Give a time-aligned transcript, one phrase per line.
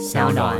[0.00, 0.56] 小暖。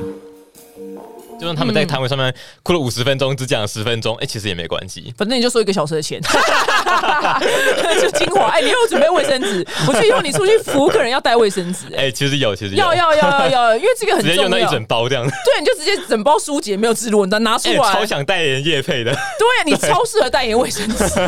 [1.39, 5.15] 就算他们在摊位上面哭了五十分钟，只讲了十分钟，哎、其实也没关系。
[5.17, 6.21] 反正你就收一个小时的钱，
[7.99, 8.49] 就精华。
[8.49, 9.67] 哎、你有准备卫生纸？
[9.89, 14.73] 我觉得以后你出去服务客人要带卫生纸、哎、哎、其实有，其实有要要要要要， 因为这个很直接用那一重要。
[14.73, 17.93] 整包这样子，对，你就直接整包书籍没有植入，你拿出哎、来。
[17.95, 19.11] 超想代言叶配的。
[19.11, 19.21] 对，
[19.65, 21.05] 你超适合代言卫生纸。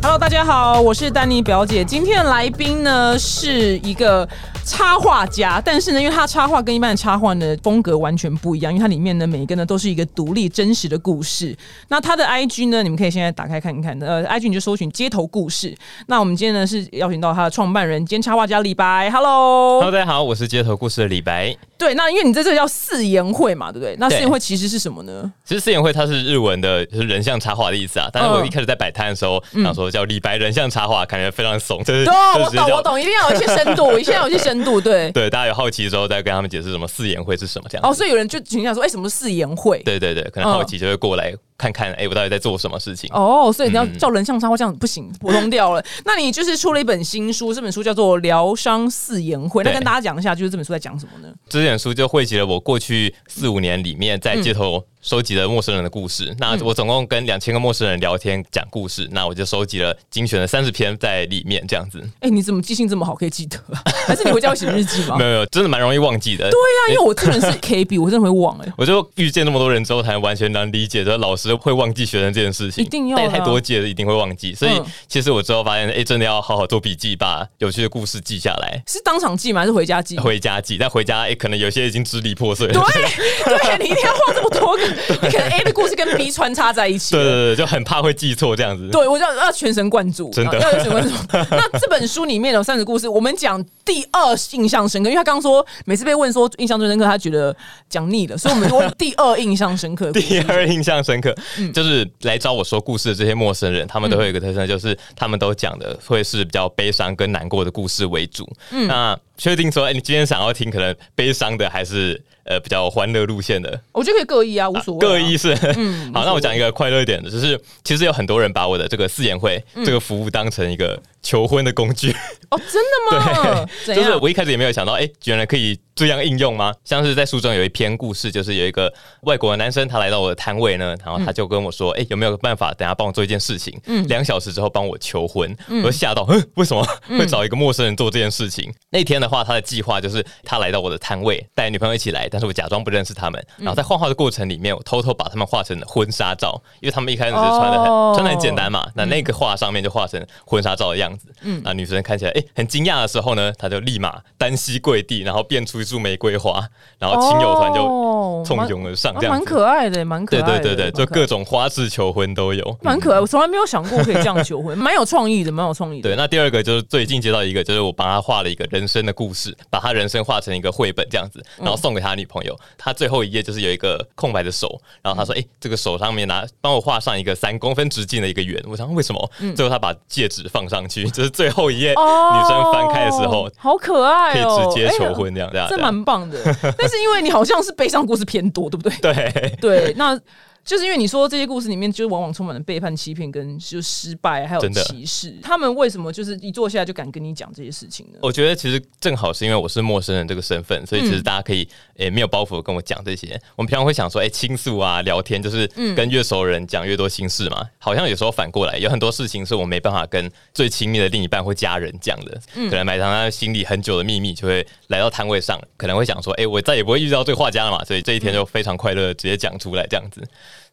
[0.00, 1.84] Hello，大家好，我是丹妮表姐。
[1.84, 4.26] 今天的来宾呢是一个
[4.68, 11.56] 插画家，但是呢，因为他插画跟一般的插画呢风格完全不一样，因为它里面呢每一个呢都是一个独立真实的故事。
[11.88, 13.98] 那他的 IG 呢，你们可以现在打开看一看。
[14.00, 15.74] 呃，IG 你就搜寻街头故事。
[16.06, 19.10] 那我们今天呢是邀请到他的创办人兼插画家李白。
[19.10, 21.56] Hello，Hello，大家好，我是街头故事的李白。
[21.78, 23.96] 对，那因为你在这个叫四言会嘛，对不对？
[23.98, 25.32] 那四言会其实是什么呢？
[25.44, 28.10] 其实四言会它是日文的，就是人像插画的意思啊。
[28.12, 35.10] 但是我嗯一开始在摆摊的时候，想说叫李白人像插画，感觉非常怂，就是对，我懂，我懂，一定要有一些深度，一定要有一些深度，对。
[35.12, 37.88] 对，大家有好奇之后再跟他们解释什么四言会是什么这样。
[37.88, 39.82] 哦，所以有人就群想说，哎、什么是四言会？
[39.84, 43.10] 对对对，可能好奇就会过来看看，哎、我到底在做什么事情。
[43.12, 45.84] 哦，所以你要嗯叫人像插画这样不行，普通掉了。
[46.06, 51.34] 那你就是出了一本新书，这本书叫做《疗伤四言会》，那跟大家讲一下，就是这本书在讲什么呢？
[51.48, 56.34] 这本书就汇集了我过去四五年里面在街嗯头收集的陌生人的故事。
[56.38, 62.00] 那我总共跟两千个陌生人聊天讲故事，那我就收集了精选的三十篇在里面，这样子。
[62.20, 63.82] 哎、你怎么记性这么好，可以记得、啊？
[64.06, 65.16] 还是你回家会写日记吗？
[65.18, 66.48] 没有没有，真的蛮容易忘记的。
[66.50, 74.54] 对啊，因为我这个人是 KB，我真的会忘哎、我就遇见那么多人之后，才完全能理解，这老师会忘记学生这件事情，一定要带太多届了，一定会忘记。
[74.54, 79.60] 所以嗯其实我之后发现，哎、真的要好好做笔记，把有趣的故事记下来，是当场记吗？
[79.60, 80.18] 还是回家记？
[80.18, 80.76] 回家记。
[80.78, 82.72] 但回家，哎、可能有些已经支离破碎了。
[82.72, 82.82] 对，
[83.44, 84.86] 对你一定要画这么多个，
[85.22, 87.14] 你可能 A 的故事跟 B 穿插在一起。
[87.14, 88.88] 对对对，就很怕会记错这样子。
[88.90, 91.14] 对，我就要要全神贯注，真的要要全神贯注。
[91.50, 97.54] 那这本书里面有三十故事，我们讲第二印象深刻，因为他刚刚说每次被问说印象最深刻，他觉得
[97.88, 100.12] 讲腻了，所以我们说第二印象深刻。
[100.18, 108.48] 第二印象深刻，嗯就是来找我说故事的这些陌生人，他们都会有一个特征，就是他们都讲的会是比较悲伤跟难过的故事为主。
[108.70, 113.80] 嗯那确定说，哎、你今天想要听可能悲伤的，还是呃比较欢乐路线的？
[113.92, 115.36] 我觉得可以各一啊，无所谓、各一。
[115.36, 122.10] 是，嗯好，那我讲一个快乐一点的，就是其实有很多人把我的这个四言会、嗯这个服务当成一个求婚的工具，
[122.50, 123.66] 哦，真的吗？
[123.86, 124.16] 对就是？
[124.16, 126.74] 我一开始也没有想到，哎、原来可以这样应用吗？
[126.84, 128.92] 像是在书中有一篇故事，就是有一个
[129.22, 133.78] 外国的男生，他来到我的摊位呢，然后他就跟我说，哎、有没有办法等下帮我做一件事情？
[133.86, 138.72] 嗯两小时之后帮我求婚，我就吓到，嗯，为什么会找一个陌生人做这件事情？
[138.90, 156.64] 那天的话，他的计划就是他来到我的摊位，带女朋友一起来，但是我假装不认识他们，然后在画画的过程里面，我偷偷把他们画成了婚纱照，因为他们一开始是穿的很、哦穿的很简单嘛，那那个画上面就画成婚纱照的样子，嗯，那女生看起来哎、很惊讶的时候呢，她就立马单膝跪地，然后变出一束玫瑰花，
[157.00, 159.38] 然后亲友团就哦簇拥而上，这样子。
[159.38, 160.62] 蛮可爱的，蛮可对爱的。
[160.62, 162.78] 对对对，就蛮可爱各种花式求婚都有。
[162.82, 163.20] 蛮可爱。
[163.20, 166.08] 我从来没有想过可以这样求婚，蛮有创意的，蛮有创意的。
[166.08, 172.56] 对，那第二个就是最近接到一个，就是我帮他画了一个人生的故事，把他人生画成一个绘本这样子，然后送给他女朋友。
[172.76, 179.30] 他最后一页就是有一个空白的手，然后他说：“哎、这个手上面拿帮我画上一个三公分直径的一个圆。”我想为什么？
[179.56, 183.50] 最后他把戒指放上去， 就是最后一页女生翻开的时候。
[183.56, 186.38] 好可爱哦可以哦，直接求哎婚这样，这样，这这样蛮棒的。
[186.76, 188.96] 但是因为你好像是悲伤故事偏多，对不对？
[189.00, 189.56] 对。
[189.60, 190.18] 对，那
[190.68, 195.34] 就是因为你说这些故事里面，就是往往充满了背叛、欺骗跟就失败，还有歧视。
[195.42, 198.18] 他们为什么就是一坐下来就敢跟你讲这些事情呢？
[198.20, 203.28] 我觉得其实正好是因为我是陌生人这个身份，所以其嗯实大家可以诶、没有包袱地跟我讲这些。
[203.56, 207.66] 我们平常会想说，诶、倾诉啊，聊天，就是嗯跟越熟的人讲越多心事嘛。
[207.78, 217.82] 好像有时候反过来，有很多事情是我没办法跟最亲密的另一半或家人讲的，嗯可能埋藏在心里很久的秘密，就会来到摊位上，可能会想说，诶、我再也不会遇到这个画家了嘛。
[217.86, 220.22] 所以这一天就非常快乐，直接讲出来这样子。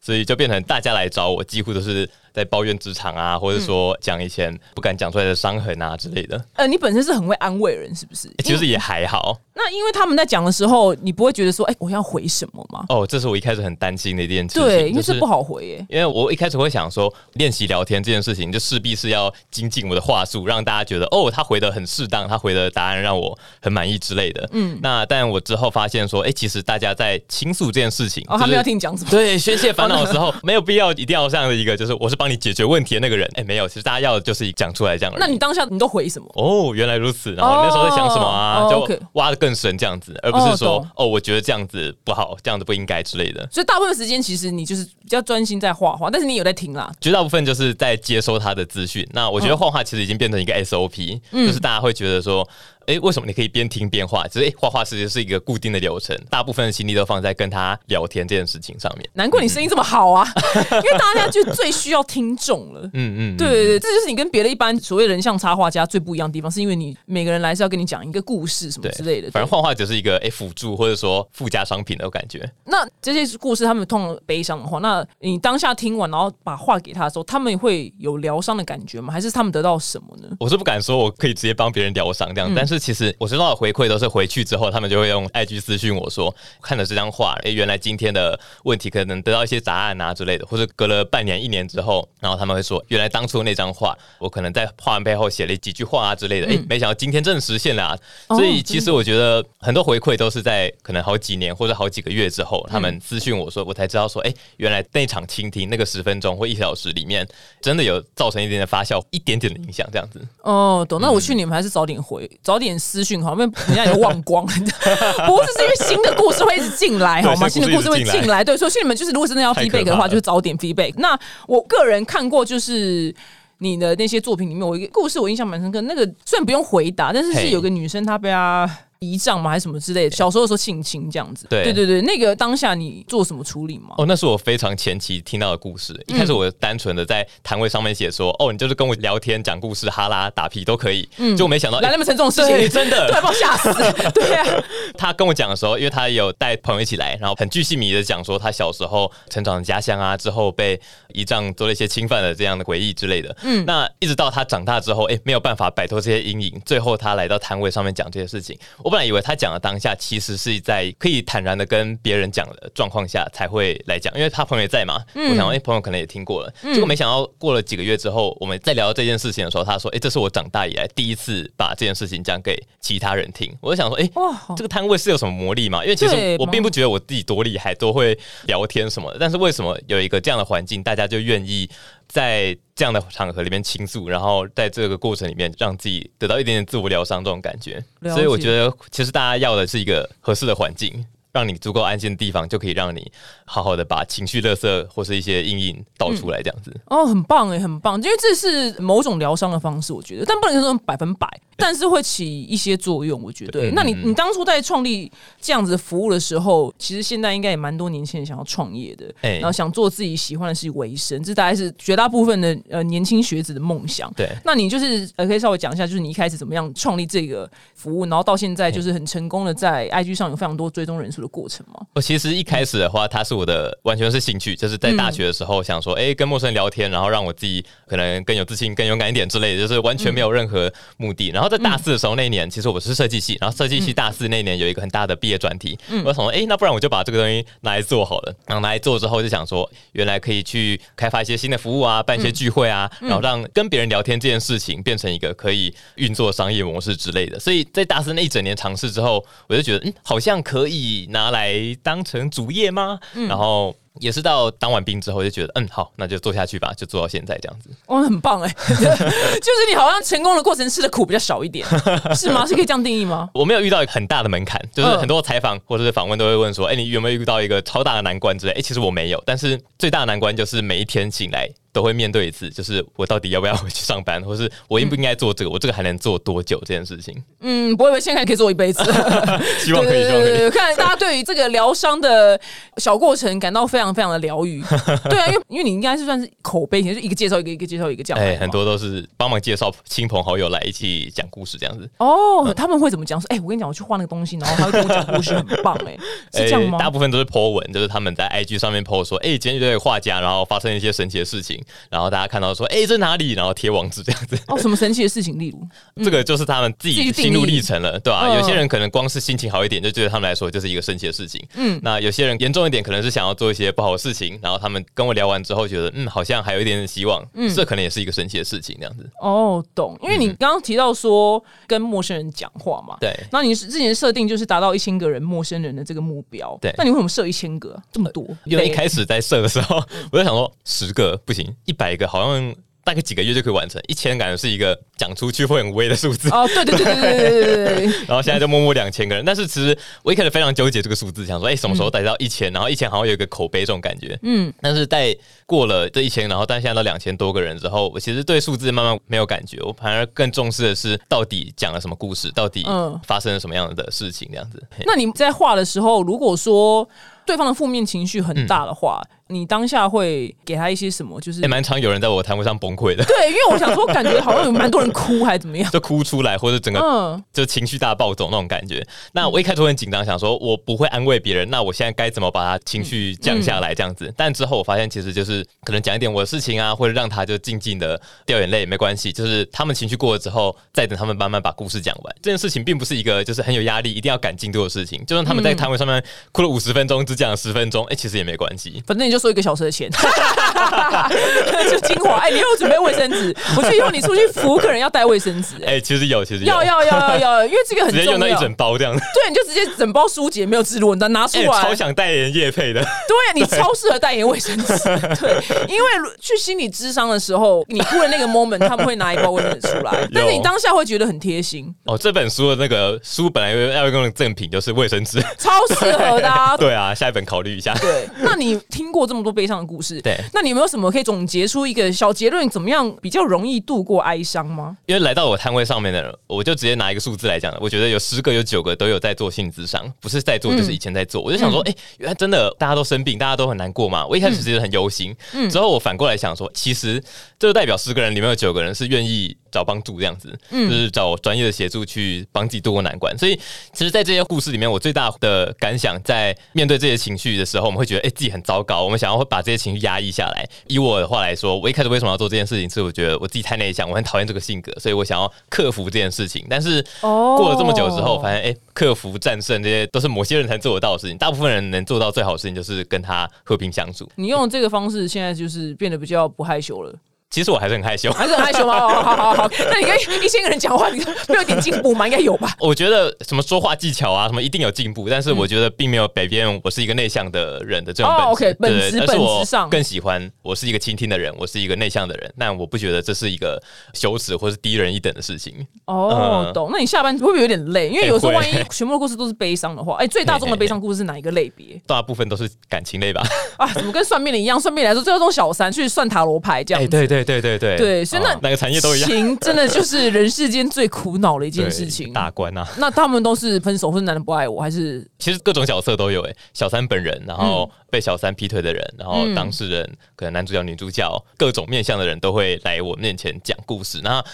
[0.01, 6.43] 所以就变成大家来找我，几乎都是在抱怨职场啊，或者说讲以前不敢讲出来的伤痕啊之类的。
[6.55, 8.29] 呃，你本身是很会安慰人，是不是？
[8.43, 12.83] 其实也还好那因为他们在讲的时候，你不会觉得说，哎、我要回什么吗？
[12.89, 14.61] 哦，这是我一开始很担心的一件事情。
[14.61, 15.85] 对，因为就是这不好回耶。
[15.89, 24.49] 因为我一开始会想说，练习聊天这件事情，就势必是要精进我的话术，让大家觉得哦，他回的很适当，他回的答案让我很满意之类的。
[24.51, 29.09] 嗯，那但我之后发现说，哎、其实大家在倾诉这件事情，哦，他们要听你讲什么？
[29.09, 33.29] 对，宣泄烦恼的时候， 没有必要一定要这样的一个，就是我是帮你解决问题的那个人。
[33.35, 35.13] 哎、没有，其实大家要的就是讲出来这样。
[35.17, 36.27] 那你当下你都回什么？
[36.35, 37.33] 哦，原来如此。
[37.33, 38.63] 然后那时候在想什么啊？
[38.63, 43.47] 哦就挖的更深这样子，而不是说哦哦我觉得这样子不好，这样子不应该之类的。
[43.51, 46.91] 所以大部分时间其实你就是比较专心在画画，但是你有在听啦。
[46.99, 49.07] 绝大部分就是在接收他的资讯。
[49.13, 52.47] 那我觉得画画其实已经变成一个 SOP，、就是大家会觉得说，
[52.87, 54.27] 哎，为什么你可以边听边画？
[54.27, 59.09] 只是哎，画画其实是一个固定的流程，大部分的心力都放在跟他聊天这件事情上面。
[59.13, 60.27] 难怪你声音这么好啊，
[60.71, 62.81] 因为大家就最需要听众了。
[62.93, 69.29] 嗯嗯，对对对，这就是你跟别的一般所谓人像插画家最不一样的地方，是因为你每个人来是要跟你讲一个故事什么之类的。
[69.31, 72.49] 反正画画只是一个哎辅助或者说附加商品的感觉。
[72.65, 79.11] 那这些故事他们通常悲伤的话，那你当下听完然后把画给他的时候，他们会有疗伤的感觉吗？
[79.11, 80.29] 还是他们得到什么呢？
[80.39, 97.83] 我是不敢说我可以直接帮别人疗伤这样，但是其实我收到的回馈都是回去之后，他们就会用 IG 私讯我说，看了这张画，哎，原来今天的问题可能得到一些答案啊之类的，或者隔了半年一年之后，然后他们会说，原来当初那张画，我可能在画完背后写了几句话啊之类的，哎，没想到今天真的实现了。
[97.83, 97.99] 啊。
[98.29, 107.27] 所以其实我觉得很多回馈都是在可能好几年或者好几个月之后，他们私讯我说，我才知道说，哎，原来那场倾听那个十分钟或一小时里面，
[107.61, 110.25] 真的有造成一点点发酵，一点点的影响这样子。
[110.41, 111.01] 哦，懂。
[111.01, 114.45] 那我去你们还是早点回，早点私讯好，因为人家也忘光。
[114.47, 117.47] 不是，是因为新的故事会一直进来，好吗？
[117.47, 118.43] 新的故事会进来。
[118.43, 120.93] 对，所以你们就是，如果真的要 feedback 的话，就是早点 feedback。
[120.97, 123.13] 那我个人看过，就是
[123.59, 125.81] 你的那些作品里面，我一个故事我印象蛮深刻。
[125.81, 128.69] 那个虽然不用回答，但是是有个女生她被他。
[128.99, 129.51] 遗仗吗？
[129.51, 130.15] 还是什么之类的？
[130.15, 131.45] 小时候的时候性侵这样子。
[131.49, 133.95] 对对对对，那个当下你做什么处理吗？
[133.97, 135.93] 哦，那是我非常前期听到的故事。
[136.07, 141.07] 一开始我单纯的在摊位上面写说，哦，你就是跟我聊天、讲故事、哈拉打屁都可以。
[141.17, 143.73] 嗯，就没想到来那么沉重的事情，真的， 对把我吓死。
[144.11, 144.63] 对啊，
[144.97, 150.79] 他跟我讲的时候，因为他有带朋友一起来，然后很巨细迷的讲说他小时候成长的家乡啊，之后被
[151.13, 153.35] 遗仗做了一些侵犯的这样的回忆之类的。
[153.43, 158.57] 嗯，那一直到他长大之后，哎，没有办法摆脱这些阴影，最后他来到摊位上面讲这些事情。
[158.85, 159.55] 我本来以为他讲的。
[159.65, 165.03] 当下其实是在可以坦然的跟别人讲的状况下才会来讲，因为他朋友也在嘛。
[165.15, 166.53] 我想，哎，朋友可能也听过了。
[166.61, 174.07] 结果没想到过了几个月之后，我们在聊这件事情的时候，他说：“哎，这是我长大以来第一次把这件事情讲给其他人听。”我就想说：“哎，
[174.55, 175.83] 这个摊位是有什么魔力吗？
[175.83, 178.15] 因为其实我并不觉得我自己多厉害，多会
[178.45, 179.17] 聊天什么的。
[179.19, 181.67] 但是为什么有一个这样的环境，大家就愿意？”
[182.15, 191.05] 在这样的场合里面倾诉，然后在这个过程里面让自己得到一点点自我疗伤这种感觉，所以我觉得其实大家要的是一个合适的环境。
[191.35, 193.11] 让你足够安心的地方，就可以让你
[193.43, 196.73] 好好的把情绪、垃圾或是一些阴影倒出来，这样子。
[196.85, 203.69] 哦，很棒哎，很棒，因为这是某种疗伤的方式，我觉得，但不能说百分百，但是会起一些作用，我觉得。
[203.71, 214.11] 那你你当初在创立这样子服务的时候，其实现在应该也蛮多年轻人想要创业的，然后想做自己喜欢的事为生，这大概是绝大部分的呃年轻学子的梦想。
[214.15, 221.27] 对，那你就是呃可以稍微讲一下，就是你一开始怎么样创立这个服务，然后到现在就是很成功的在 IG 上有非常多追踪人数的。
[221.35, 221.85] 过程吗？
[221.95, 231.31] 我其实一开始的话，它是我的完全是兴趣，就是在大学的时候想说，哎，跟陌生人聊天，然后让我自己可能更有自信、更勇敢一点之类的，就是完全没有任何目的。
[231.31, 238.35] 然后在大四的时候那一年，其实我是设计系，然后设计系大四那年有一个很大的毕业专题，我想说，哎，那不然我就把这个东西拿来做好了。
[238.45, 247.39] 然后拿来做之后，就想说，原来可以去开发一些新的服务啊，办一些聚会啊，然后让跟别人聊天这件事情变成一个可以运作商业模式之类的。
[247.39, 250.75] 所以在大四那一整年尝试之后，我就觉得，嗯，好像可以。
[251.09, 252.99] 拿来当成主业吗？
[253.29, 257.69] 然后也是到当完兵之后就觉得，嗯，好，那就做下去吧，就做到现在这样子。
[257.87, 261.65] 哦，很棒哎， 就是你好像成功的过程吃的苦比较少一点，
[262.15, 262.45] 是吗？
[262.45, 263.29] 是可以这样定义吗？
[263.33, 268.53] 我没有遇到很大的门槛，就是很多采访或者是访问都会问说，哎，你有没有遇到一个超大的难关之类？
[268.53, 271.49] 哎，其实我没有，但是最大的难关就是每一天醒来。
[271.75, 275.49] 都会面对一次，就是我到底要不要回去上班，或是我应不应该做这个？
[275.49, 277.21] 我这个还能做多久这件事情？
[277.41, 278.81] 嗯，不会，现在可以做一辈子。
[279.59, 280.49] 希望可以，希望可以。
[280.49, 282.39] 看大家对于这个疗伤的
[282.77, 284.63] 小过程感到非常非常的疗愈。
[285.09, 288.23] 对啊，因为因为你应该是算是口碑，就一个介绍一个，一个介绍一个这样。
[288.23, 291.89] 哎，很多都是帮忙介绍亲朋好友来一起讲故事这样子。
[291.97, 293.19] 哦，他们会怎么讲？
[293.19, 295.97] 说，哎，我跟你讲，我去画那个东西，然后他会跟我讲故事，很棒，哎，
[296.31, 296.77] 是这样吗？
[296.79, 302.55] 大部分都是 po 文，就是他们在 IG 上面 po 说，哎，今天这个画家，然后发生一些神奇的事情，然后大家看到。
[302.55, 303.33] 说，哎，这哪里？
[303.33, 304.37] 然后贴网址这样子。
[304.47, 305.37] 哦，什么神奇的事情？
[305.37, 308.33] 例如，这个就是他们自己心路历程了，对吧？
[308.33, 311.45] 有些人可能光是心情好一点，就觉得他们来说就是一个神奇的事情。
[311.55, 314.39] 嗯，那有些人严重一点，可能是想要做一些不好的事情。
[314.41, 317.21] 然后他们跟我聊完之后，觉得嗯，好像还有一点点希望。
[317.33, 319.09] 嗯，这可能也是一个神奇的事情，这样子。
[319.19, 319.97] 哦，懂。
[320.01, 323.13] 因为你刚刚提到说跟陌生人讲话嘛，对。
[323.31, 326.73] 那你之前设定就是达到一千个人陌生人的这个目标，对。
[326.77, 328.25] 那你为什么设一千个这么多？
[328.45, 332.55] 因为一开始在设的时候，我就想说十个不行，一百个好像。
[332.85, 333.81] 大概几个月就可以完成。
[333.87, 339.25] 一千感觉是一个讲出去会很微的数字，哦，对对对对对对对 然后现在就默默两千个人。
[339.25, 342.53] 但是其实我一开始非常纠结这个数字，想说，哎、什么时候达到一千？
[342.53, 354.63] 然后一千好像有一个口碑这种感觉，嗯，但是在过了这一千，然后但现在到两千多个人之后，我其实对数字慢慢没有感觉，我反而更重视的是到底讲了什么故事，到底嗯发生了什么样的事情，这样子。
[354.69, 356.87] 嘿那你在画的时候，如果说
[357.25, 361.19] 对方的负面情绪很大的话，你当下会给他一些什么？
[361.19, 365.69] 就是也蛮常有人在我摊位上崩溃的，对，因为我想说，感觉好像有蛮多人哭，还是怎么样？
[365.73, 368.85] 就哭出来，或者整个嗯，就情绪大暴走那种感觉。
[369.13, 374.13] 那我一开始会很紧张，想说我不会安慰别人，那我现在该怎么把他情绪降下来这样子？
[374.15, 382.15] 但之后我发现，其实就是可能讲一点我的事情啊，或者让他就静静的掉眼泪没关系，就是他们情绪过了之后，再等他们慢慢把故事讲完。
[382.21, 385.03] 这件事情并不是一个就是很有压力，一定要赶进度的事情。
[385.07, 388.83] 就算他们在摊位上面哭了五十分钟，只讲了十分钟，哎、其实也没关系。
[388.85, 389.89] 反正你就收一个小时的钱，
[391.71, 392.17] 就精华。
[392.17, 393.33] 哎、你有准备卫生纸？
[393.55, 398.41] 我觉得以后你出去服务客人要带卫生纸、哎哎、其实有，其实有要要要要要，因为这个很直接用那一重要。
[398.41, 401.61] 整包这样子，对，你就直接整包书籍没有植入，你拿出哎、来。
[401.61, 402.81] 超想代言叶配的。
[402.81, 405.85] 对你超适合代言卫生纸，对，因为
[406.19, 415.21] 去心理咨商的时候，你哭的那个 moment，他们会拿一包卫生纸出来，但是你当下会觉得很贴心，哦，这本书的那个书本来要用的赠品就是卫生纸。
[415.37, 416.57] 超适合的、啊。
[416.57, 417.73] 对啊，下一本考虑一下。
[417.75, 424.77] 对，那你听过这么多悲伤的故事，对那你有没有什么可以总结出一个小结论，怎么样比较容易度过哀伤吗？
[424.85, 431.21] 因为来到我摊位上面的人，我就直接拿一个数字来讲，我觉得有十个有九个都有在做心理咨商，不是在做就是以前在做。
[431.21, 434.05] 我就想说，哎、原来真的大家都生病，大家都很难过嘛。
[434.05, 435.15] 我一开始其实很忧心，
[435.49, 437.01] 之后我反过来想说，其实
[437.39, 443.17] 这就代表十个人里面有九个人是愿意找帮助这样子，就是找专业的协助去帮自己度过难关。
[443.17, 443.39] 所以，
[443.71, 450.45] 其实，在这些故事里面，我最大的感想，在面对这些情绪的时候，我们会觉得，哎、自己很糟糕，我们想要把这些情绪压抑下来。
[450.67, 456.45] 以我的话来说，我一开始为什么要做这件事情，是我觉得我自己太内向，我很讨厌这个性格，所以我想要克服这件事情。
[456.49, 461.17] 但是哦过了这么久之后，发现，哎、克服、战胜这些都是某些人才做得到的事情。
[461.17, 464.09] 大部分人能做到最好的事情，就是跟他和平相处。
[464.15, 466.93] 你用这个方式，现在就是变得比较不害羞了，
[467.31, 468.11] 其实我还是很害羞。
[468.13, 468.77] 还是很害羞吗？
[468.79, 472.07] 哦好好好，那你跟一千个人讲话，你没有点进步吗？
[472.07, 472.55] 应该有吧？
[472.59, 478.31] 我觉得什么说话技巧啊，什么一定有进步，但是我觉得并没有改变我是一个内向的人的这种哦本质。
[478.31, 483.61] OK，本质本质上更喜欢我是一个倾听的人，我是一个内向的人，但我不觉得这是一个
[483.93, 485.65] 羞耻或是低人一等的事情。
[485.85, 486.69] 哦，嗯懂。
[486.71, 487.89] 那你下班会不会有点累？
[487.89, 493.21] 因为哎有时候万一全部的故事都是悲伤的话，哎，最大众的悲伤 故事是哪一个类别大部分都是感情类吧？
[493.57, 493.67] 啊？
[493.73, 494.57] 怎么跟算命的一样？
[494.59, 496.91] 算命来说，最后这种小三去算塔罗牌这样哎，子。
[496.91, 499.09] 对对对对对对所以那哦哪个产业都一样。
[499.09, 502.11] 情真的就是 人世间最苦恼的一件事情。
[502.11, 502.67] 大关啊！
[502.77, 513.99] 那他们都是分手，或者男人不爱我，还是其实各种角色都有诶、小三本人，然后被小三劈腿的人，然后嗯当事人，可能男主角、女主角，各种面向的人都会来我面前讲故事。
[514.03, 514.25] 然后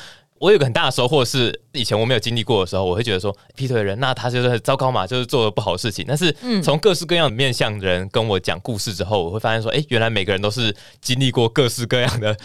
[0.42, 6.04] 我有个很大的收获是，以前我没有经历过的时候，我会觉得说劈腿的人，那他就是很糟糕嘛，就是做了不好的事情。
[6.08, 12.36] 但是嗯从各式各样的面向的人跟我讲故事之后，我会发现说，哎、原来每个人都是经历过各式各样的。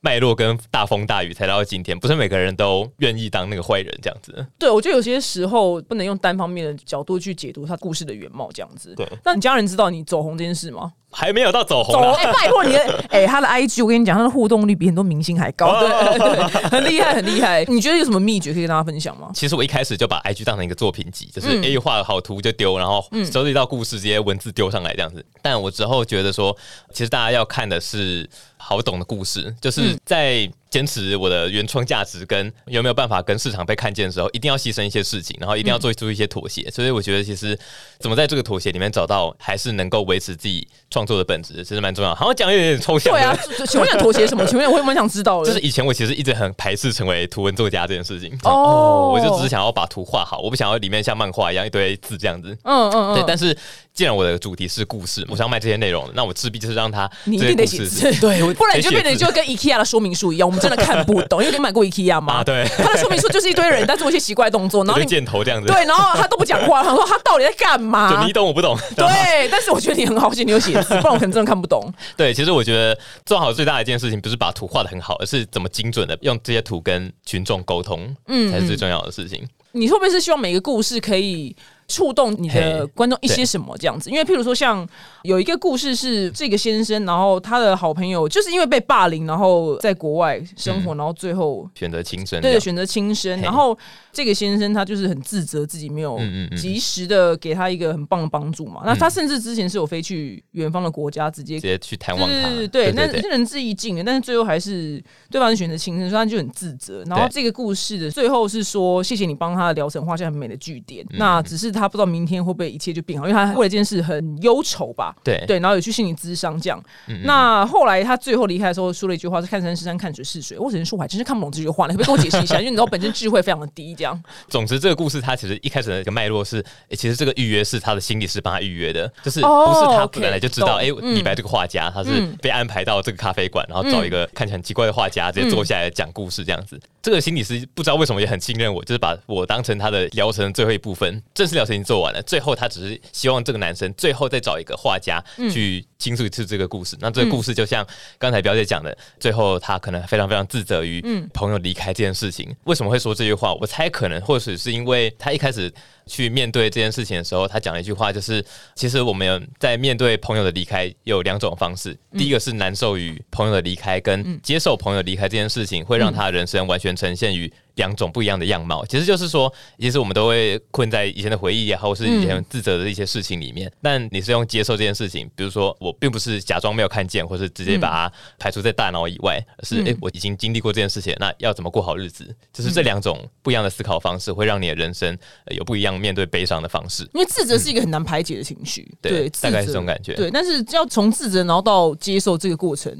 [0.00, 4.46] 脉络跟大风大雨才到今天，不是每个人都愿意当那个坏人这样子。
[4.58, 8.94] 对我觉得有些时候不能用单方面的角度去解读他故事的原貌，这样子。
[8.96, 10.92] 对那你家人知道你走红这件事吗？
[11.10, 15.88] 还没有到走红哎、拜托你的，哎、 他的 IG 我跟你讲，他的互动率比很多明星还高，对
[16.18, 17.64] 对对，很厉害，很厉害。
[17.64, 19.30] 你觉得有什么秘诀可以跟大家分享吗？
[19.34, 23.02] 其实我一开始就把 IG 当成一个作品集，就是嗯 A 画了好图就丢，然后
[23.32, 25.24] 收集到故事直接文字丢上来这样子。
[25.40, 26.54] 但我之后觉得说，
[26.92, 28.28] 其实大家要看的是
[28.58, 36.70] 好懂的故事，就是在坚持我的原创价值跟有没有办法跟市场被看见的时候，一定要牺牲一些事情，然后一定要做出一些妥协。
[36.70, 37.58] 所以我觉得其实
[37.98, 42.14] 怎么在这个妥协里面找到还是能够维持自己创作的本质，其实蛮重要。
[42.14, 44.44] 好像讲有点抽象，对啊，请问你妥协什么？
[44.46, 45.46] 请问我蛮想知道的。
[45.46, 48.32] 就是以前我其实一直很排斥成为图文作家这件事情。
[48.44, 52.56] 哦哦，我就只是想要把图画好，我不想要里面像漫画一样一堆字这样子。
[52.64, 53.56] 嗯嗯嗯，对，但是
[53.94, 61.40] 既然我的主题是故事，我想要卖这些内容，那我势必就是让它你一定得写字，对，不然你就变得就跟 IKEA 的说明书一样，我们真的看不懂。
[61.40, 62.34] 因为你买过 IKEA 吗？
[62.40, 68.32] 啊，对，他的说明书就是一堆人在做一些奇怪的动作，然后箭头这样子，对，然后他都不讲话，他说他到底在干 就嘛你？
[68.32, 71.92] 懂我不懂，对，但是我觉得你很好，而且你有写字， 不然我可能真的看不懂。
[72.16, 79.46] 对，其实我觉得做好最大的一件事情，不是把图画的很好，而是怎么精准的用这些图跟群众沟通，嗯才是最重要的事情。
[79.72, 81.54] 你会不会是希望每个故事可以
[81.88, 84.10] 触动你的观众一些什么这样子。
[84.10, 84.86] 因为譬如说，像
[85.22, 93.76] 有一个故事是这个先生，然后他的好朋友就是因为被霸凌，然后在国外生活，然后最后选择轻生这对，选择轻生，然后
[94.12, 96.18] 这个先生他就是很自责自己没有
[96.56, 98.82] 及时的给他一个很棒的帮助嘛。
[98.84, 101.62] 那他甚至之前是有飞去远方的国家直接直。
[101.62, 107.02] 接去探望他，对对对，那对那仁至义尽了，但是最后还是对方是选择轻生，所以他就很自责。
[107.06, 111.04] 然后这个故事的最后是说，谢谢你帮他的疗程画下很美的句点。
[111.10, 115.14] 嗯那只是他不知道明天会不会一切就变好，因为他为了这件事很忧愁吧。
[115.22, 116.82] 对对，然后有去心理咨商这样。
[117.06, 122.58] 嗯那后来他最后离开的时候说了一句话：“是看山是山，看水是水。”我只能说，我还真是看不懂这句话，你可不可以跟我解释一下？
[122.60, 124.20] 因为你知道本身智慧非常的低，这样。
[124.48, 136.80] 总之，这个故事它其实一开始的一个脉络是，诶其实这个预约是他的心理师帮他预约的，就是哦不是他本来就知道，哎、李白这个画家他是嗯被安排到这个咖啡馆，然后找一个看起来很奇怪的画家，直接坐下来讲故事这样子。
[137.00, 145.22] 这个心理师不知道为什么也很信任我，就是把我当成他的疗程的最后一部分，正式疗程已经做完了，最后他只是希望这个男生最后再找一个画家
[145.52, 146.96] 去倾诉一次这个故事。
[147.00, 147.86] 那这个故事就像
[148.18, 151.00] 刚才表姐讲的，最后他可能非常非常自责于
[151.32, 152.54] 朋友离开这件事情。
[152.64, 153.54] 为什么会说这句话？
[153.54, 155.72] 我猜可能或许是因为他一开始
[156.08, 167.52] 去面对这件事情的时候，他讲了一句话，就是其实我们在面对朋友的离开有两种方式，第一个是难受于朋友的离开，跟接受朋友离开这件事情，会让他的人生完全呈现于。
[167.78, 173.70] 两种不一样的样貌，其实就是说，其实我们都会困在以前的回忆也好，或是以前自责的一些事情里面。
[173.80, 182.34] 但你是用接受这件事情，比如说我并不是假装没有看见，或是直接把它排除在大脑以外，而是诶、我已经经历过这件事情，那要怎么过好日子？
[182.52, 187.02] 就是这两种不一样的思考方式，会让你的人生、呃有不一样面对悲伤的方式。
[187.14, 190.14] 因为自责是一个很难排解的情绪，对大概是这种感觉。
[190.14, 192.92] 对，但是要从自责然后到接受这个过程，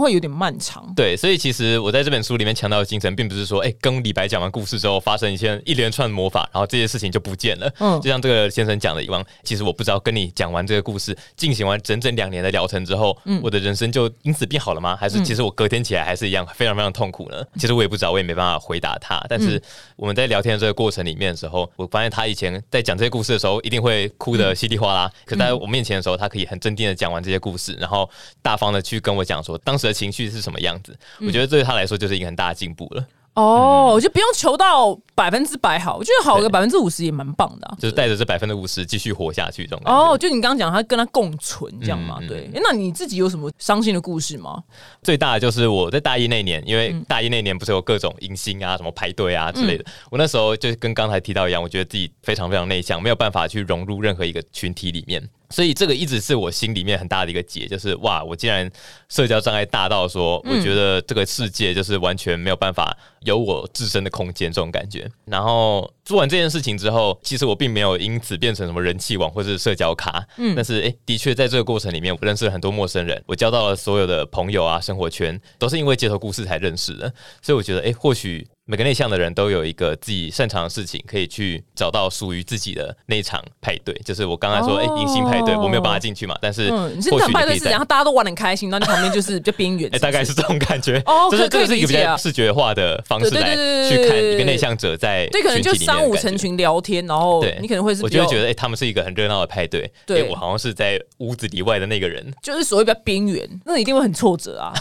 [0.00, 0.92] 会有点漫长。
[0.94, 7.72] 对，所以其实我在这本书里面强调的精神，并不是说，哎、跟李白讲完故事之后发生一些一连串魔法，然后这些事情就不见了。
[7.78, 14.96] 嗯就像这个先生讲的一样，其实我不知道跟你讲完这个故事，进行完整整两年的疗程之后，嗯我的人生就因此变好了吗？
[14.96, 17.44] 还是其实我隔天起来还是一样非常非常痛苦呢？
[17.56, 19.22] 其实我也不知道，我也没办法回答他。
[19.28, 19.62] 但嗯是
[19.96, 25.10] 我们在聊天的这个过程里面的时候，我发现他以前在讲这些故事的时候，一定会哭得稀里哗啦。
[25.24, 28.08] 可在我面前的时候，他可以很镇定的讲完这些故事，然后
[28.40, 30.96] 大方的去跟我讲说当时的情绪是什么样子。
[31.20, 33.04] 我觉得对他来说就是一个很大的进步了。
[33.34, 39.80] 哦，我就不用求到百分之百好，我觉得好个百分之五十也蛮棒的啊、就是带着这百分之五十继续活下去这种。
[39.86, 42.18] 哦，就你刚刚讲，他跟他共存这样嘛？
[42.20, 44.62] 嗯嗯对、诶那你自己有什么伤心的故事吗？
[45.02, 49.84] 最大的就是我在大一那年，因为嗯大一那年不是有各种迎新啊、什么排队啊之类的。
[50.10, 55.26] 我那时候就跟刚才提到一样，我觉得自己非常非常内向，没有办法去融入任何一个群体里面。
[55.52, 58.68] 所以这个一直是我心里面很大的一个结，就是哇，我竟然
[59.08, 65.08] 社交障碍大到说，嗯我觉得这个世界就是完全没有办法有我自身的空间这种感觉。
[65.26, 77.12] 然后做完这件事情之后，其实我并没有因此变成什么人气王或是社交咖，嗯，但是诶，的确在这个过程里面，我认识了很多陌生人，我交到了所有的朋友啊，生活圈都是因为街头故事才认识的。
[77.42, 83.92] 所以我觉得，诶，或许每个内向的人都有一个自己擅长的事情，可以去找到属于自己的那一场派对。
[84.04, 87.84] 就是我刚才说，哎，哦迎新派对，我没有办法进去嘛，但是嗯，你是或那许你可以在场派对是怎样？
[87.86, 91.02] 大家都玩的很开心，然后你旁边就是比较边缘哎、，大概是这种感觉。
[91.06, 93.54] 哦就是这个是一个比较视觉化的方式来
[93.90, 104.72] 去看一个内向者在对，可能就群体里面的商务感觉成群聊天，然后对你可能会是我就会觉得，哎、他们是一个很热闹的派对，对哎我好像是在屋子里外的那个人，就是所谓比较边缘，那一定会很挫折啊。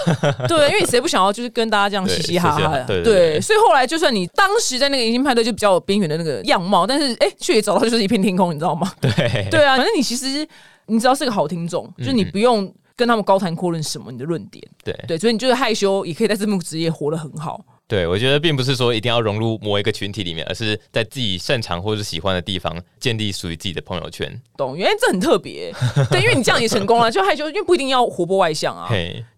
[0.47, 3.03] 对，因为谁不想要就是跟大家这样嘻嘻哈哈的？
[3.03, 8.91] 对以后来就算你当时在那个迎新派对就比较边缘的那个样貌，但是哎，却也找到就是一片天空，你知道吗？
[9.01, 9.11] 对
[9.49, 10.47] 对啊，反正你其实
[10.87, 17.63] 你只要是个好听众，就是嗯你不用跟他们高谈阔论什么你的论点，对对，所以你就是害羞也可以在字幕职业活得很好。
[17.87, 24.41] 对，我觉得并不是说一定要融入某一个群体里面，而是在自己擅长或者喜欢的地方建立属于自己的朋友圈。
[24.55, 24.77] 懂？
[24.77, 25.73] 原来这很特别，
[26.09, 28.87] 对，因为你这样也成功了，就害羞，因为不一定要活泼外向啊。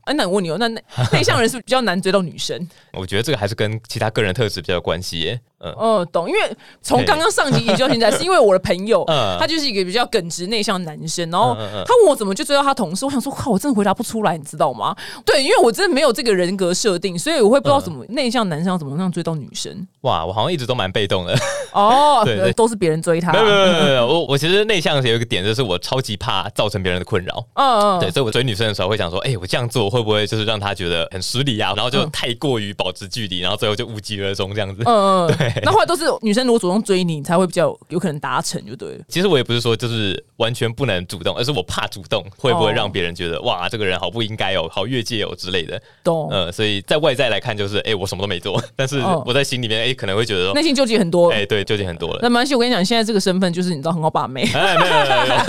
[0.06, 2.68] 嘿，哎，那我问你哦，那内 内向人是不是比较难追到女生？
[2.94, 5.40] 我觉得这个还是跟其他个人特质比较有关系耶。
[5.66, 6.42] 嗯，哦，懂，因为
[6.82, 14.94] 从刚刚上集研究到现在，是因为我的朋友， 嗯他就是一个比较耿直内向的男生，然后他问我怎么就追到他同事，我想说，靠，我真的回答不出来，你知道吗？
[15.26, 19.88] 对，因为我真的没有这个人格设定，所以我会不知道怎么内向男生要怎么样追到女生。
[20.02, 21.34] 哇，我好像一直都蛮被动的。
[21.72, 27.42] 哦，对对都是别人追他，没有没有没有，我我其实内向有一个点，就是我超级怕造成别人的困扰。
[27.54, 31.72] 嗯嗯，对，所以我追女生的时候会想说，哎、我这样做会会不会就是让他觉得很失礼啊？
[31.76, 34.82] 然后就太过于保持距离，然后最后就无疾而终这样子。
[34.86, 35.62] 嗯嗯， 对。
[35.64, 39.04] 那后来都是女生如果主动追你，你才会比较有可能达成，就对了。
[39.08, 45.82] 其实我也不是说就是完全不能主动，而是我怕主动会不会让别人觉得哇，这个人好不应该哦，好越界哦之类的。
[46.04, 46.28] 懂。
[46.32, 51.32] 嗯，所以在外在来看就是哎，我什么都没做，但是我在心里面哎可能会觉得内心纠结很多。
[51.32, 52.20] 哎，对，纠结很多了。
[52.22, 54.44] 那没关系，我跟你讲，现在这个身份就是你知道很好把妹。
[54.54, 55.44] 哎，没有没有没有。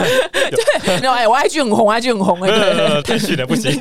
[0.55, 3.73] 对，没有哎，我 IG 很红，IG 很红哎，太虚了不行。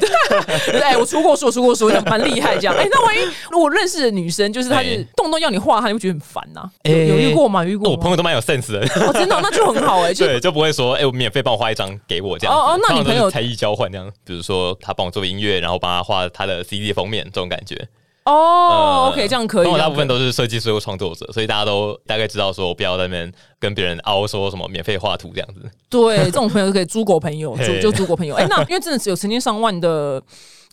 [0.66, 2.76] 对，我出过书，出过书，蛮厉害这样。
[2.76, 3.20] 哎，那万一
[3.52, 6.70] 如果认识的女生，就是她是动不动要你画，她就觉得很烦呐。
[6.84, 7.64] 有有遇过吗？
[7.64, 7.90] 遇过？
[7.90, 8.80] 我朋友都蛮有 sense 的。
[9.06, 10.14] 哦，真的，那就很好哎。
[10.16, 12.56] 对，就不会说哎，我免费帮我画一张给我这样。
[12.56, 17.88] 哦哦，那你朋友才艺交换这样，比如说他帮我做音乐，然后帮他画他的 CD 封面这种感觉。
[18.26, 19.68] 哦，OK，这样可以。
[19.68, 25.70] 我大部分都是设计师或创作者，所以大家都大概知道说，不要在那边跟别人凹说什么免费画图这样子。
[25.90, 28.36] 对，这种朋友就可以 租狗朋友，就就租狗朋友。
[28.36, 30.22] 哎，那因为真的只有成千上万的。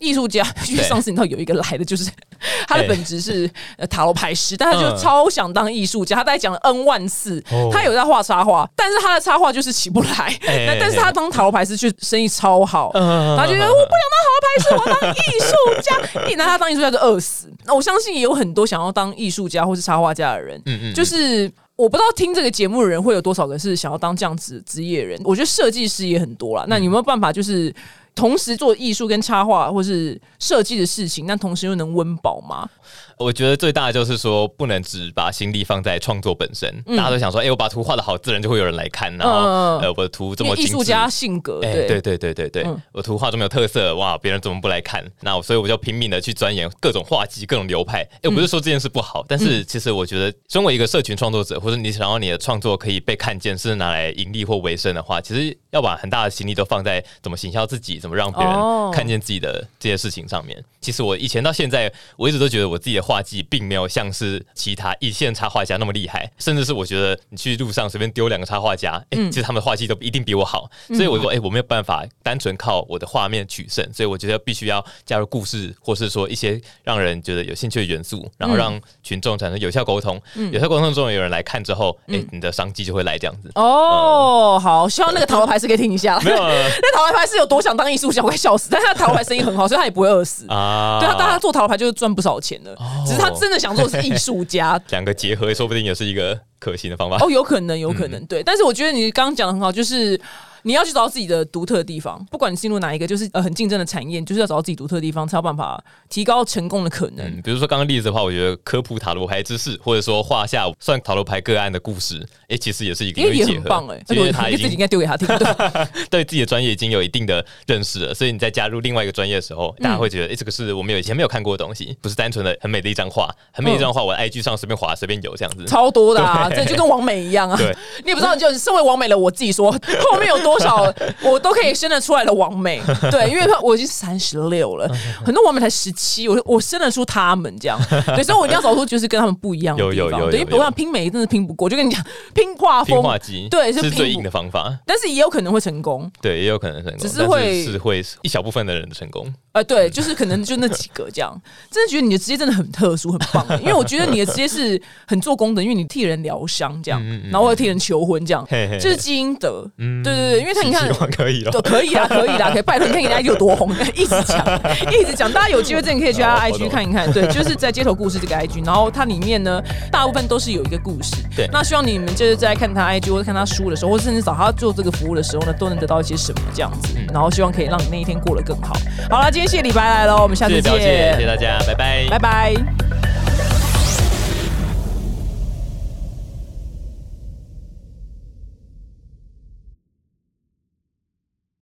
[0.01, 2.09] 艺术家，因为上次你知道有一个来的，就是
[2.67, 3.49] 他的本职是
[3.89, 6.15] 塔罗牌师，但他就超想当艺术家。
[6.17, 10.37] 他大概讲了 N 万次，他有在画插画，但是他的插画就是起不来。
[10.43, 16.25] 那 但是他当塔罗牌师却生意超好，他觉得我不想当塔罗牌师，我要当艺术家。
[16.27, 17.47] 你拿他当艺术家就饿死。
[17.65, 25.21] 那我相信也有很多想要当艺术家或是插画家的人，嗯嗯，就是我不知道听这个节目的人会有多少个是想要当这样子职业人。
[25.23, 26.65] 我觉得设计师也很多啦。
[26.67, 27.71] 那你有没有办法就是？
[28.13, 32.69] 同时做艺术跟插画或是设计的事情，但同时又能温饱吗？
[33.17, 36.83] 我觉得最大的就是说，不能只把心力放在创作本身。
[36.97, 39.15] 大家都想说，哎，我把图画的好，自然就会有人来看。
[39.15, 39.33] 然后，
[39.77, 45.05] 呃，我的图这么艺术家性格，对对对对对对，我图画这么有特色，哇，别人怎么不来看？
[45.21, 48.01] 那所以我就拼命的去钻研各种画技、各种流派。
[48.15, 60.63] 哎，我不是说这件事不好，但是其实我觉得，身为一个社群创作者，或者你想要你的创作可以被看见，是拿来盈利或维生的话，其实要把很大的心力都放在怎么行销自己，怎么让别人看见自己的这些事情上面。
[60.79, 70.69] 其实我以前到现在，我一直都觉得我自己的画技并没有像是其他一线插画家那么厉害，甚至是我觉得你去路上随便丢两个插画家，哎，其实他们的画技都一定比我好。
[70.87, 80.19] 所以我说，哎，我没有办法单纯靠我的画面取胜，所以我觉得必须要加入故事，或是说一些让人觉得有兴趣的元素，然后让群众产生有效沟通。
[80.51, 83.51] 有效沟通中有人来看之后，哎，你的商机就会来这样子。
[83.55, 86.19] 哦，好，希望那个塔罗牌是可以听一下。
[86.21, 86.37] 没有，
[86.81, 88.67] 那塔罗牌是有多想当艺术家，我快笑死。
[88.71, 90.97] 但是他塔罗牌生意很好，所以他也不会饿死啊。
[90.99, 97.17] 对他，当他做塔罗牌就是赚不少钱的，只是他真的想做的是艺术家， 两个结合说不定也是一个可行的方法。
[97.19, 98.43] 哦，有可能，有可能，对。
[98.43, 100.19] 但是我觉得你刚刚讲的很好，就是。
[100.63, 107.41] 你要去找到自己的独特的地方，不管你进入哪一个，就是呃很竞争的产业，就是要找到自己独特的地方，才有办法提高成功的可能。
[107.41, 115.27] 比如说刚刚例子的话，我觉得科普塔罗牌知识，或者说画下算塔罗牌个案的故事，哎，其实也是一个也很棒哎，因为他自己应该丢给他听，
[116.09, 127.57] 对自己的专业已经有一定的认识了，所以你在加入另外一个专业的时候，大家会觉得哎，这个是我们有以前没有看过的东西，不是单纯的很美的一张画，很美的一张画，我 IG 上随便划随便有这样子，超多的啊，这就跟王美一样啊，
[128.03, 129.71] 你也不知道，就身为王美了，我自己说
[130.11, 130.91] 后面有多少。
[131.23, 134.87] 我都可以生得出来的王美， 对，因为我已经三十六了，
[135.23, 137.79] 很多王美才十七，我我生得出他们这样，
[138.23, 160.81] 所以我一定要找出就是跟他们不一样的地方，对，因为我想拼美真的拼不过，就跟你讲拼画风，拼画机，对，是最硬的方法，但是也有可能会成功，对，也有可能成功，只是会是会一小部分的人的成功，呃，对，就是可能就那几个这样，真的觉得你的职业真的很特殊，很棒，因为我觉得你的职业是很做功德，因为你替人疗伤这样，然后替人求婚这样，这是基因德，对对对，因为他你看。
[161.11, 178.75] 可以了，可以啦，可以啦，可以拜托你看人家有多红， 一直讲，一直讲，大家有机会真的可以去他 IG 看一看，对，就是在街头故事这个 IG，然后它里面呢，大部分都是有一个故事，对，那希望你们就是在看他 IG 或者看他书的时候，或者甚至找他做这个服务的时候呢，都能得到一些什么这样子，然后希望可以让你那一天过得更好。
[179.09, 183.40] 好了，今天谢谢李白来了，我们下次见，谢谢大家，拜拜，拜拜。